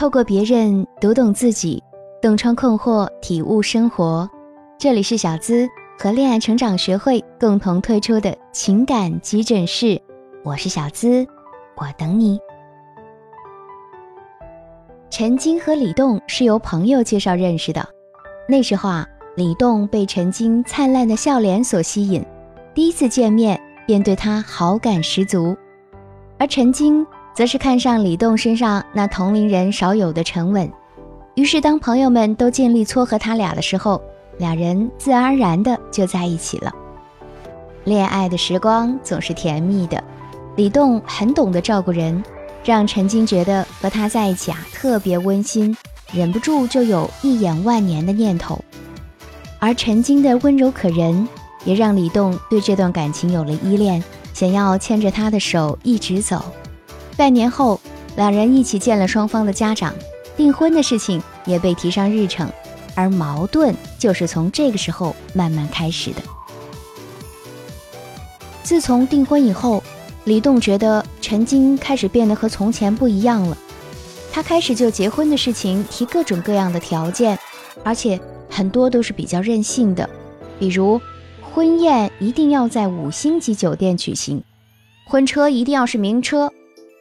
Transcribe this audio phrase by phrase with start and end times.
[0.00, 1.82] 透过别人读懂自己，
[2.22, 4.26] 洞穿困惑，体悟生活。
[4.78, 10.00] 这里是小资和恋爱成长学会共同推出的情感急诊室，
[10.42, 11.26] 我是小资，
[11.76, 12.40] 我等你。
[15.10, 17.86] 陈晶和李栋是由朋友介绍认识的，
[18.48, 19.06] 那时候啊，
[19.36, 22.24] 李栋被陈晶灿烂的笑脸所吸引，
[22.72, 25.54] 第一次见面便对他好感十足，
[26.38, 27.06] 而陈晶。
[27.40, 30.70] 则是看上李栋身上那同龄人少有的沉稳，
[31.36, 33.98] 于是当朋友们都尽力撮合他俩的时候，
[34.36, 36.70] 两人自然而然的就在一起了。
[37.84, 40.04] 恋爱的时光总是甜蜜的，
[40.54, 42.22] 李栋很懂得照顾人，
[42.62, 45.74] 让陈晶觉得和他在一起啊特别温馨，
[46.12, 48.62] 忍不住就有一眼万年的念头。
[49.58, 51.26] 而陈晶的温柔可人，
[51.64, 56.44] 也让李栋对这段感情有了依恋，想要牵着她的手一直走。
[57.16, 57.80] 半年后，
[58.16, 59.94] 两人一起见了双方的家长，
[60.36, 62.50] 订婚的事情也被提上日程，
[62.94, 66.22] 而矛盾就是从这个时候慢慢开始的。
[68.62, 69.82] 自从订婚以后，
[70.24, 73.56] 李栋觉得陈晶开始变得和从前不一样了，
[74.32, 77.38] 他开始就结婚的事情提各种各样的条件，
[77.84, 80.08] 而且很多都是比较任性的，
[80.58, 81.00] 比如
[81.52, 84.42] 婚宴一定要在五星级酒店举行，
[85.06, 86.50] 婚车一定要是名车。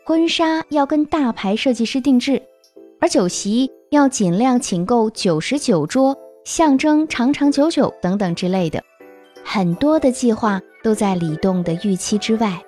[0.09, 2.41] 婚纱要跟大牌设计师定制，
[2.99, 8.83] 而酒席要尽量请够九十九桌，象征长长久久等等之类的，
[9.45, 12.59] 很多的计划都在李栋的预期之外。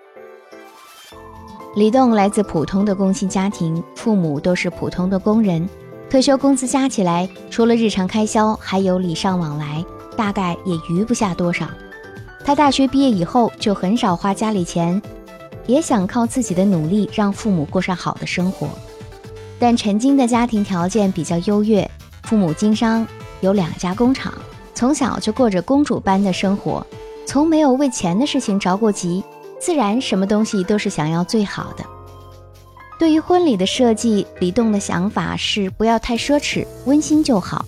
[1.73, 5.67] 李栋来自普通的工薪家庭，父母都是普通的工人，
[6.12, 9.84] 退休工资加起来，除了日常开销，还有礼尚往来，
[10.16, 11.67] 大概也余不下多少。
[12.45, 15.02] 他大学毕业以后就很少花家里钱。
[15.72, 18.67] 也想靠自己的努力让父母过上好的生活，
[19.58, 21.89] 但陈晶的家庭条件比较优越，
[22.23, 23.08] 父母经商，
[23.39, 24.33] 有两家工厂，
[24.73, 26.86] 从小就过着公主般的生活，
[27.25, 29.23] 从没有为钱的事情着过急，
[29.62, 31.85] 自然什么东西都是想要最好的。
[33.00, 37.66] 对于婚礼的设计，李栋的想法是不要太奢侈，温馨就好。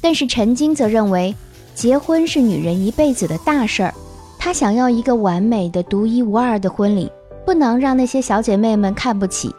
[0.00, 1.34] 但是陈晶则认为，
[1.74, 3.92] 结婚是女人一辈子的大事儿，
[4.38, 7.10] 她想要一个完美的、独一无二的婚礼。
[7.44, 9.54] 不能让那些小姐妹们看不起。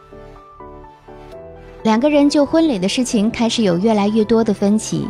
[1.84, 5.08] 两个人就婚礼的事情开始有越来越多的分歧，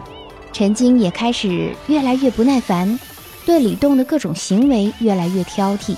[0.54, 3.00] 陈晶也开始越来越不耐烦，
[3.46, 5.96] 对李栋的各种行为越来越挑剔。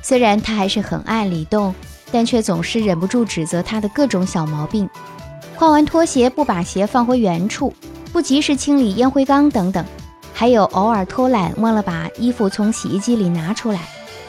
[0.00, 1.74] 虽然他还是很爱李栋，
[2.10, 4.88] 但却总是忍不住指责他的各种小毛病：
[5.54, 7.72] 换完拖鞋不把鞋放回原处，
[8.12, 9.84] 不及时清理烟灰缸等等，
[10.32, 13.80] 还有偶尔偷懒忘了把衣服从洗衣机里拿出来。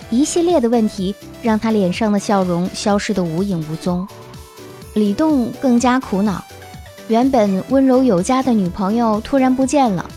[0.10, 4.08] 一系列的问题让他脸上的笑容消失得无影无踪，
[4.94, 6.44] 李栋更加苦恼。
[7.08, 10.10] 原本温柔有加的女朋友突然不见了，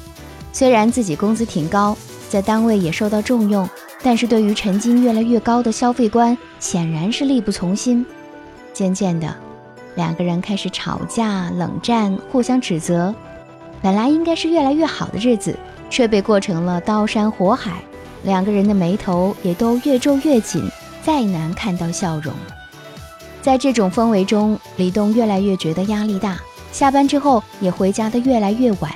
[0.53, 1.97] 虽然自己工资挺高，
[2.29, 3.69] 在单位也受到重用，
[4.03, 8.05] 但是对于陈金越来越高的消费观，显然是力不从心。
[8.73, 9.35] 渐渐的，
[9.97, 13.15] 两个人开始吵架、冷战，互相指责。
[13.83, 15.55] 本来应该是越来越好的日子，
[15.91, 17.83] 却被过成了刀山火海。
[18.23, 20.63] 两个人的眉头也都越皱越紧，
[21.03, 22.33] 再难看到笑容。
[23.41, 26.39] 在这种氛围中，李栋越来越觉得压力大，
[26.73, 28.93] 下班之后也回家的越来越晚。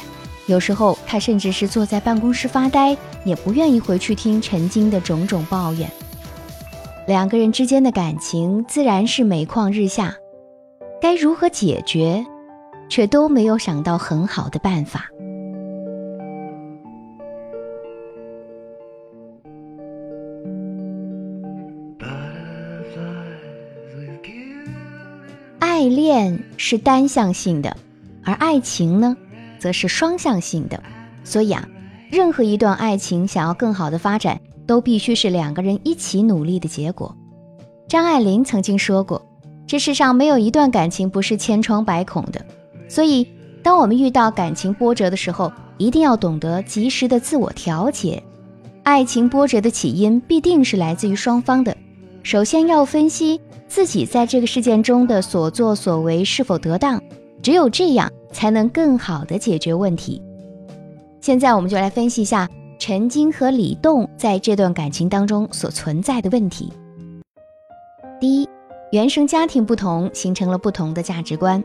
[0.47, 5.89] 有时候他甚至是坐在办公室发呆，也不愿意回去听陈晶的种种抱怨。
[7.06, 10.15] 两个人之间的感情自然是每况日下，
[11.00, 12.27] 该如何解决，
[12.89, 15.06] 却都没有想到很好的办法。
[25.82, 27.76] 爱恋是单向性的，
[28.22, 29.16] 而爱情呢，
[29.59, 30.81] 则是双向性的。
[31.25, 31.69] 所以啊，
[32.09, 37.12] 任何一段爱情想要更好的发展，都必须是两个人一起努力的结果。
[37.88, 39.21] 张爱玲曾经说过
[39.66, 42.41] ：“这世上没有一段感情不是千疮百孔的。”
[42.89, 43.27] 所以，
[43.60, 48.22] 当我们遇到感情波折的时候，一定要懂得及时的自我调节。
[48.84, 51.77] 爱情波折的起因必定是来自于双方的，
[52.22, 53.41] 首先要分析。
[53.72, 57.03] 自己在这个事件中的所作所为是否得当？
[57.42, 60.21] 只有这样才能更好的解决问题。
[61.22, 62.47] 现在我们就来分析一下
[62.78, 66.71] 陈晶和李栋在这段感情当中所存在的问题。
[68.21, 68.48] 第一，
[68.91, 71.65] 原生家庭不同，形成了不同的价值观。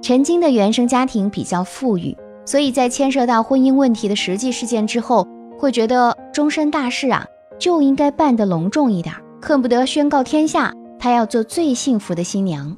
[0.00, 5.28] 陈晶的原生家庭比较富裕，所以在牵涉到婚姻问题的实际事件之后，
[5.58, 7.26] 会觉得终身大事啊
[7.58, 10.72] 就应该办得隆重一点，恨不得宣告天下。
[11.00, 12.76] 她要做最幸福的新娘，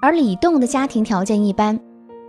[0.00, 1.78] 而李栋的家庭条件一般，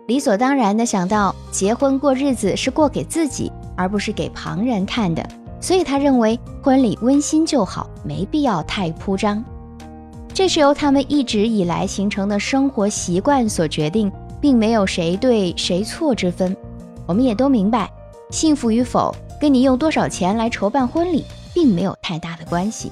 [0.08, 5.24] 理所当然的想到结婚过日子是过给自己，而不是给旁人看的，
[5.62, 9.44] 所以他认为婚礼温馨就好，没必要太铺张。
[10.34, 14.12] 这是由他们一直以来形成的生活习惯所决定，
[14.42, 16.58] 并没有谁对谁错之分。
[17.06, 17.88] 我们也都明白，
[18.32, 21.24] 幸福与否跟你用多少钱来筹办婚礼
[21.54, 22.92] 并没有太大的关系。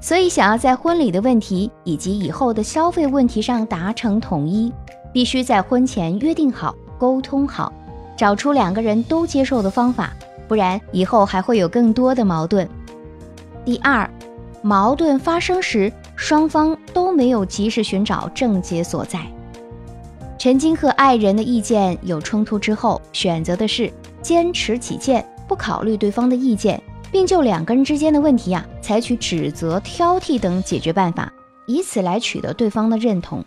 [0.00, 4.72] 所以，想要在婚礼的问题以及以后的消费问题上达成统一，
[5.12, 7.70] 必须在婚前约定好、沟通好，
[8.16, 10.12] 找出两个人都接受的方法，
[10.48, 12.66] 不然以后还会有更多的矛盾。
[13.62, 14.08] 第二，
[14.62, 19.20] 矛盾发生时，双方都没有及时寻找症结所在。
[20.38, 23.92] 陈晶和爱人的意见有冲突之后，选择的是
[24.22, 26.82] 坚持己见，不考虑对方的意见。
[27.10, 31.32] 并就两个人之间的问题啊，采取指责、挑剔等解决办法，
[31.66, 33.44] 以此来取得对方的认同。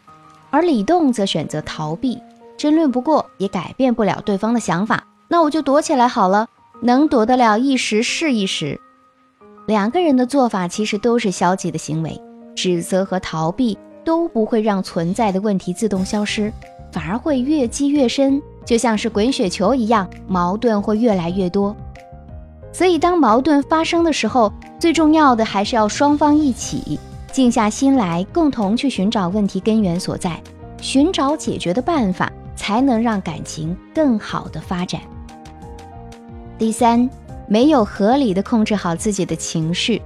[0.49, 2.19] 而李栋则选择逃避，
[2.57, 6.47] 争论不过也改变不了对方的想法，那我就躲起来好了，
[6.81, 8.79] 能躲得了一时是一时。
[9.65, 12.19] 两个人的做法其实都是消极的行为，
[12.55, 16.51] 指责和逃避都不会让存在的问题自动消失，
[16.91, 21.75] 反而会越积越深，就像是滚雪球一样，矛盾会越来越多。
[22.73, 26.99] 所以，当矛盾发生的时候，最重要的还是要双方一起
[27.31, 30.41] 静下心来，共同去寻找问题根源所在，
[30.81, 34.99] 寻找解决的办法，才能让感情更好的发展。
[36.57, 37.07] 第三，
[37.47, 40.01] 没有合理的控制好自己的情绪，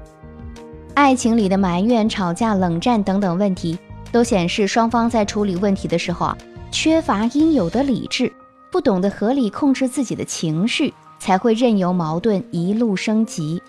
[0.93, 3.79] 爱情里的埋怨、吵架、冷战等等问题，
[4.11, 6.37] 都显示双方在处理问题的时候啊，
[6.69, 8.31] 缺乏应有的理智，
[8.71, 10.93] 不懂得合理控制自己的情绪。
[11.19, 13.61] 才会任由矛盾一路升级。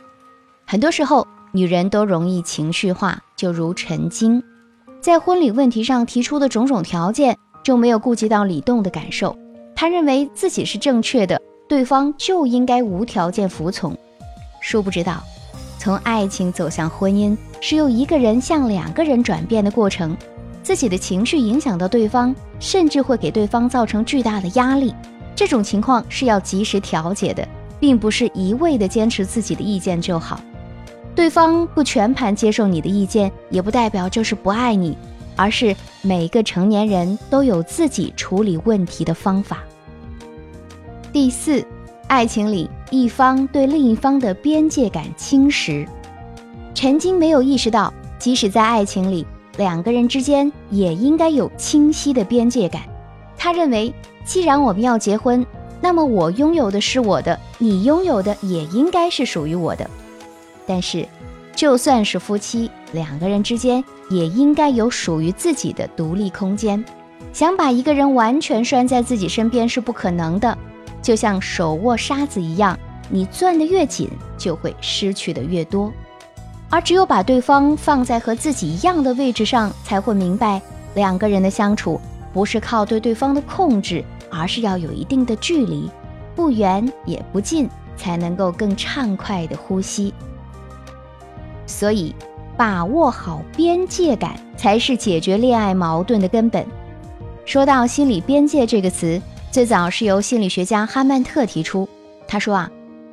[0.67, 4.43] 很多时候，女人都容易情绪化，就如陈晶，
[5.01, 9.37] 在婚礼问题上提出的种种条件，就没有顾及到李栋的感受。
[9.75, 13.97] 她认为自己是正确的，对方就应该无条件服从。
[14.61, 15.23] 殊不知道，
[15.79, 20.17] 从爱情走向婚姻，是由一个人向两个人转变的过程。
[20.63, 24.93] 自己的情绪影响到对方，甚至会给对方造成巨大的压力。
[25.39, 27.47] 这种情况是要及时调解的，
[27.79, 30.41] 并不是一味的坚持自己的意见就好。
[31.15, 34.99] 对方不全盘接受你的意见，也不代表就是不爱你，
[35.37, 39.59] 而是每个成年人都有自己处理问题的方法。
[41.13, 41.65] 第四，
[42.09, 45.87] 爱情里一方对另一方的边界感侵蚀。
[46.75, 49.25] 陈晶没有意识到，即使在爱情里，
[49.57, 52.83] 两个人之间也应该有清晰的边界感。
[53.37, 53.95] 他认为。
[54.29, 55.45] 既然我们要结婚，
[55.81, 59.89] 那么我拥有的是我的，你拥有的也应该是属于我的。
[60.67, 61.09] 但是，
[61.57, 66.85] 就算是夫妻，两个人之间也应该有属于自己的独立空间。
[67.33, 70.59] 想把一个人完全拴在自己身边是不可能的，
[71.01, 72.79] 就像手握沙子一样，
[73.09, 75.91] 你攥得越紧，就会失去的越多。
[76.69, 80.61] 而只有把对方放在和自己一样的位置上，才会明白，
[80.95, 81.99] 两个人的相处
[82.31, 84.05] 不是靠对对方的控制。
[84.31, 85.91] 而是要有一定的距离，
[86.35, 90.13] 不远也不近，才能够更畅快的呼吸。
[91.67, 92.15] 所以，
[92.57, 96.67] 把握好边界感才是解决恋爱矛盾的根本。
[97.45, 99.21] 说到心理边界这个词，
[99.51, 101.89] 最早是由心理学家哈曼特提出。
[102.27, 102.71] 他说啊，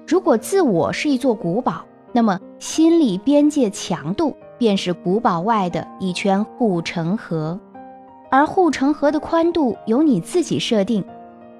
[0.08, 7.60] 如果自我是一座古堡，那么心理边界强度便是古堡外的一圈护城河。
[8.36, 11.02] 而护城河的宽度由你自己设定，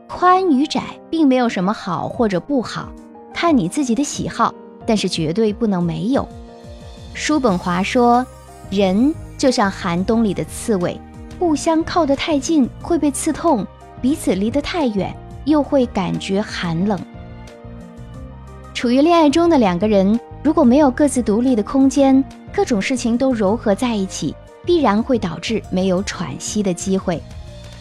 [0.10, 2.90] 宽与窄并没有什么好或者不好，
[3.34, 4.54] 看你自己的喜好，
[4.86, 6.28] 但是绝对不能没有。
[7.14, 8.28] 叔本华说，
[8.70, 11.00] 人就像寒冬里的刺猬，
[11.40, 13.66] 互相靠得太近会被刺痛，
[14.02, 15.16] 彼此离得太远
[15.46, 17.00] 又会感觉寒冷。
[18.74, 22.22] 处于恋爱中的两个人，如果没有各自独立的空间，
[22.54, 24.36] 各种事情都糅合在一起。
[24.66, 27.22] 必然会导致没有喘息的机会，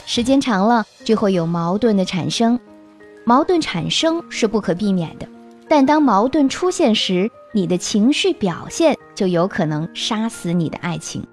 [0.06, 2.58] 时间长了就会有矛盾的产生。
[3.24, 5.26] 矛盾产生是不可避免的，
[5.66, 11.26] 但当矛盾出现时，你的情绪表现就有可能杀死你的爱情。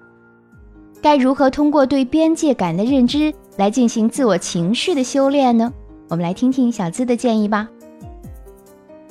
[1.02, 5.70] 该如何通过对边界感的认知来进行自我情绪的修炼呢？
[6.08, 7.68] 我们来听听小资的建议吧。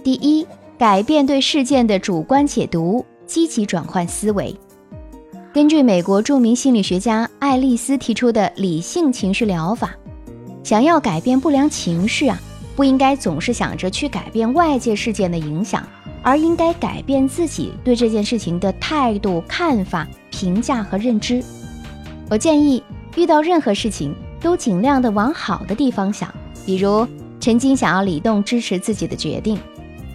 [0.04, 0.48] 第一，
[0.80, 4.56] 改变对事件的主观解读，积极转换思维。
[5.53, 9.93] 根据美国著名心理学家爱丽丝提出的理性情绪疗法，
[10.63, 12.39] 想要改变不良情绪啊，
[12.74, 15.86] 不应该总是想着去改变外界事件的影响，
[16.22, 21.43] 而应该改变自己对这件事情的态度、看法、评价和认知。
[22.29, 22.81] 我建议
[23.17, 26.34] 遇到任何事情都尽量的往好的地方想。
[26.65, 27.05] 比如
[27.41, 29.60] 陈晶想要李栋支持自己的决定，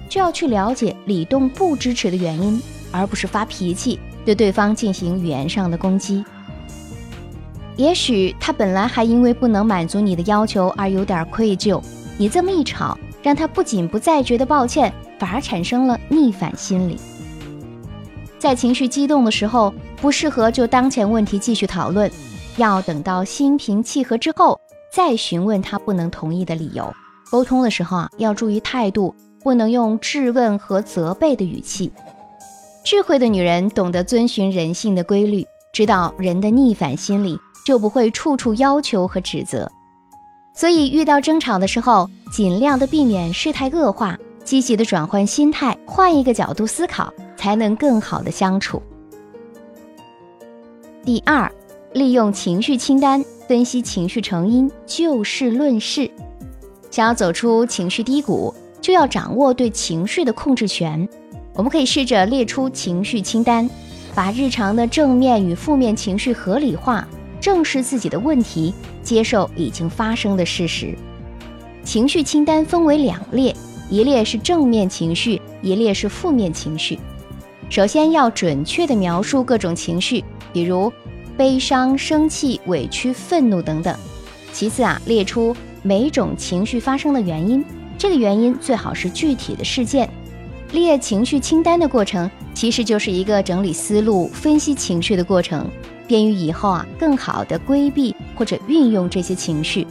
[0.08, 2.58] 就要去了解李栋不支持的原因，
[2.90, 6.23] 而不是发脾气对对方进行语言上的攻击。
[7.76, 11.80] 也许他本来还因为不能满足你的要求而有点愧疚，
[12.18, 16.99] 你这么一吵，让他不仅不再觉得抱歉，反而产生了逆反心理。
[18.38, 22.11] 在情绪激动的时候，不适合就当前问题继续讨论，
[22.56, 24.61] 要等到心平气和之后
[24.92, 26.92] 再询问他不能同意的理由。
[27.30, 31.92] 沟通的时候啊，要注意态度，不能用质问和责备的语气。
[32.86, 37.36] 智慧的女人懂得遵循人性的规律，知道人的逆反心理。
[37.64, 39.68] 就不会处处要求和指责，
[40.54, 48.80] 所以遇到争吵的时候，尽量的避免事态恶化，积极的转换心态，换一个角度思考，才能更好的相处。
[51.04, 51.50] 第二，
[51.92, 56.08] 利用情绪清单分析情绪成因，就事论事。
[56.92, 61.08] 想要走出情绪低谷，就要掌握对情绪的控制权。
[61.56, 63.68] 我们可以试着列出情绪清单，
[64.14, 67.08] 把日常的正面与负面情绪合理化。
[67.40, 70.96] 正视自己的问题，接受已经发生的事实。
[71.82, 73.54] 情绪清单分为两列，
[73.88, 76.98] 一列是正面情绪，一列是负面情绪。
[77.70, 80.92] 首先要准确地描述各种情绪，比如
[81.36, 83.96] 悲伤、生气、委屈、愤怒等等。
[84.52, 87.64] 其次啊，列出每种情绪发生的原因，
[87.96, 90.08] 这个原因最好是具体的事件。
[90.73, 95.68] 列情绪清单的过程，其实就是一个整理思路、分析情绪的过程。
[96.08, 99.85] 便于以后啊更好的规避或者运用这些情绪。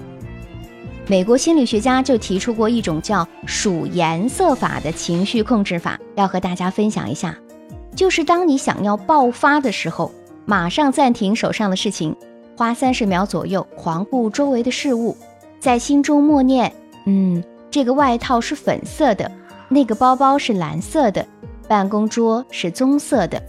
[1.07, 7.35] 美国心理学家就提出过一种叫数颜色法的情绪控制法，要和大家分享一下。
[7.97, 10.09] 就是当你想要爆发的时候，
[10.45, 12.15] 马上暂停手上的事情，
[12.55, 15.17] 花三十秒左右环顾周围的事物，
[15.59, 16.73] 在心中默念：
[17.05, 19.29] 嗯，这个外套是粉色的，
[19.69, 21.25] 那个包包是蓝色的，
[21.67, 23.41] 办公桌是棕色的。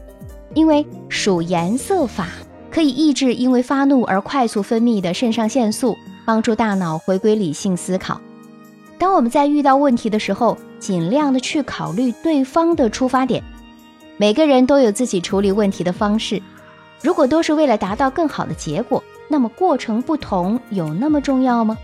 [0.54, 2.28] 因为数颜色法。
[2.68, 5.96] 可以抑制因为发怒而快速分泌的肾上腺素，
[6.26, 8.20] 帮助大脑回归理性思考。
[8.98, 13.42] 当我们在遇到问题的时候，尽量的去考虑对方的出发点。
[14.18, 16.42] 每个人都有自己处理问题的方式，
[17.00, 21.78] 如果都是为了达到更好的结果，那么过程不同有那么重要吗？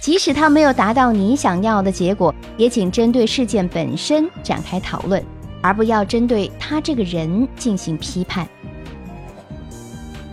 [0.00, 5.24] 即使他没有达到你想要的结果，也请针对事件本身展开讨论，
[5.62, 8.46] 而不要针对他这个人进行批判。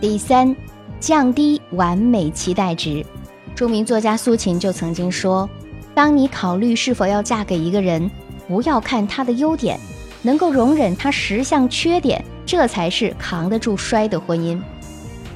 [0.00, 0.54] 第三，
[1.00, 3.04] 降低完美期待值。
[3.54, 5.48] 著名作家苏秦就曾经说
[5.94, 8.10] ：“当你考虑是否要嫁给一个人，
[8.48, 9.78] 不要看他的优点，
[10.22, 14.60] 能够容忍他十项缺点，这才是扛得住摔的婚姻。”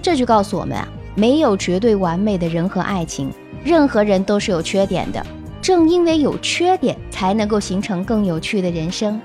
[0.02, 3.30] 这就告诉我们啊，没有绝对完美的人和爱情，
[3.66, 5.26] 任何人都是有缺点的。
[5.60, 9.20] 正因为有缺点，才能够形成更有趣的人生。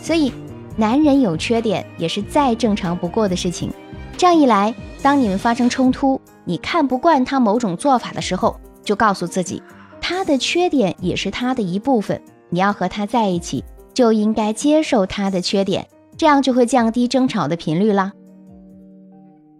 [0.00, 0.32] 所以，
[0.74, 3.70] 男人有缺点也是再正常不过的事情。
[4.16, 9.62] 这样一来，当你们发生冲突，你看不惯他某种做法的时候，就告诉自己，
[10.00, 12.18] 他的缺点也是他的一部分。
[12.48, 18.12] 你要和他在一起，就应该接受他的缺点，这样就会降低争吵的频率啦。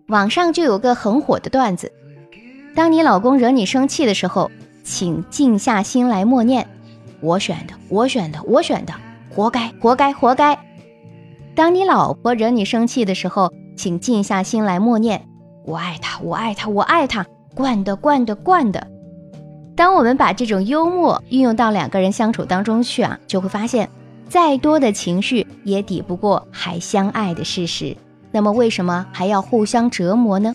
[0.08, 1.92] 网上就有个很火的段子：
[2.76, 4.50] 当你老公惹你生气的时候，
[4.84, 6.68] 请静下心来默念
[7.22, 8.92] ：“我选的，我选的，我选的，
[9.34, 10.58] 活该，活该，活该。”
[11.56, 15.26] 当你老婆惹你生气的时候，请静下心来默念
[15.64, 18.86] ：“我爱他，我爱他，我爱他，惯的，惯的，惯的。”
[19.74, 23.88] 当我们把这种幽默运用到两个人相处当中去啊，就会发现，
[24.28, 27.96] 再多的情绪也抵不过还相爱的事实。
[28.30, 30.54] 那么，为什么还要互相折磨呢？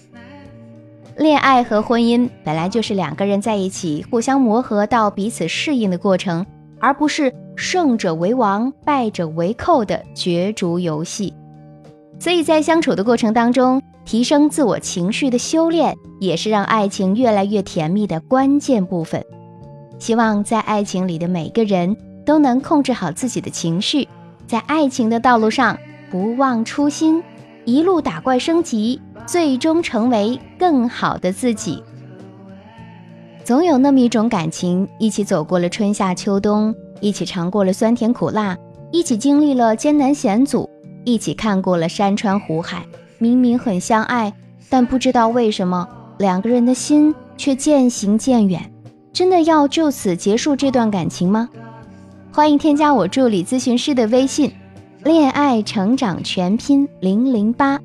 [1.18, 6.46] 恋爱和婚姻本来就是两个人在一起互相磨合到彼此适应的过程，
[6.80, 11.34] 而不是胜者为王、败者为寇的角逐游戏。
[12.20, 19.24] 所以在相处的过程当中，提升自我情绪的修炼，也是让爱情越来越甜蜜的关键部分。
[20.00, 24.08] 希望在爱情里的每个人都能控制好自己的情绪，
[24.48, 25.78] 在爱情的道路上
[26.10, 27.22] 不忘初心，
[27.66, 31.84] 一路打怪升级，最终成为更好的自己。
[33.44, 38.58] 总有那么一种感情，一起走过了春夏秋冬，一起尝过了酸甜苦辣，
[38.92, 40.70] 一起经历了艰难险阻。
[41.04, 42.86] 一起看过了山川湖海，
[43.18, 44.32] 明明很相爱，
[44.70, 45.88] 但不知道为什么
[46.20, 48.72] 两个人的心却渐行渐远。
[49.12, 51.50] 真的要就此结束这段感情吗？
[52.32, 54.52] 欢迎添加我助理咨询师的微信，
[55.04, 57.80] 恋爱成长全拼零零八，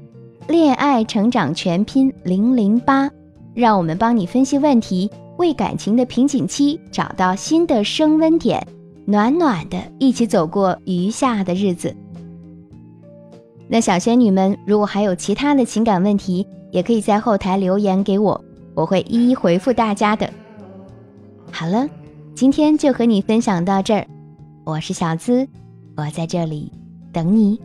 [0.49, 3.11] 恋爱成长全拼零零八。
[3.55, 8.65] 让我们帮你分析问题，为感情的瓶颈期找到新的升温点，
[9.07, 11.97] 暖暖的一起走过余下的日子。
[13.67, 20.31] 那小仙女们，如果还有其他的情感问题，也可以在后台留言给我，我会一一回复大家的。
[21.51, 21.89] 好了，
[22.35, 24.07] 今天就和你分享到这儿，
[24.65, 25.49] 我是小资，
[25.97, 26.71] 我在这里
[27.11, 27.59] 等你。